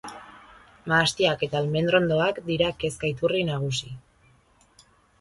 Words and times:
Mahastiak 0.91 1.43
eta 1.49 1.61
almendrondoak 1.61 2.41
dira 2.51 2.73
kezka 2.85 3.13
iturri 3.13 3.47
nagusi. 3.55 3.95